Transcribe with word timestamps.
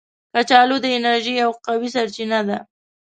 کچالو 0.33 0.75
د 0.81 0.85
انرژي 0.97 1.33
یو 1.43 1.51
قوي 1.65 1.89
سرچینه 1.95 2.39
ده 2.47 2.57